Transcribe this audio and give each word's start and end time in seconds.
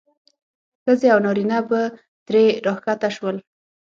ښځې 0.83 1.07
او 1.13 1.19
نارینه 1.25 1.57
به 1.69 1.81
ترې 2.27 2.43
راښکته 2.65 3.09
شول. 3.15 3.37